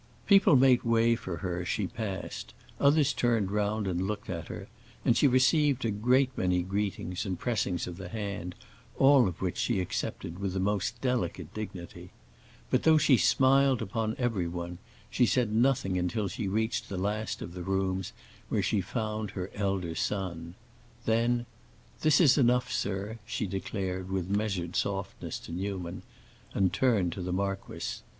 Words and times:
People 0.25 0.55
made 0.55 0.81
way 0.81 1.15
for 1.15 1.37
her 1.45 1.61
as 1.61 1.67
she 1.67 1.85
passed, 1.85 2.55
others 2.79 3.13
turned 3.13 3.51
round 3.51 3.85
and 3.85 4.07
looked 4.07 4.31
at 4.31 4.47
her, 4.47 4.67
and 5.05 5.15
she 5.15 5.27
received 5.27 5.85
a 5.85 5.91
great 5.91 6.35
many 6.35 6.63
greetings 6.63 7.23
and 7.23 7.37
pressings 7.37 7.85
of 7.85 7.97
the 7.97 8.09
hand, 8.09 8.55
all 8.97 9.27
of 9.27 9.43
which 9.43 9.57
she 9.59 9.79
accepted 9.79 10.39
with 10.39 10.53
the 10.53 10.59
most 10.59 10.99
delicate 11.01 11.53
dignity. 11.53 12.09
But 12.71 12.81
though 12.81 12.97
she 12.97 13.15
smiled 13.15 13.79
upon 13.79 14.15
everyone, 14.17 14.79
she 15.11 15.27
said 15.27 15.53
nothing 15.53 15.99
until 15.99 16.27
she 16.27 16.47
reached 16.47 16.89
the 16.89 16.97
last 16.97 17.39
of 17.43 17.53
the 17.53 17.61
rooms, 17.61 18.11
where 18.49 18.63
she 18.63 18.81
found 18.81 19.29
her 19.29 19.51
elder 19.53 19.93
son. 19.93 20.55
Then, 21.05 21.45
"This 22.01 22.19
is 22.19 22.39
enough, 22.39 22.71
sir," 22.71 23.19
she 23.23 23.45
declared 23.45 24.09
with 24.09 24.31
measured 24.31 24.75
softness 24.75 25.37
to 25.41 25.51
Newman, 25.51 26.01
and 26.55 26.73
turned 26.73 27.11
to 27.11 27.21
the 27.21 27.31
marquis. 27.31 28.01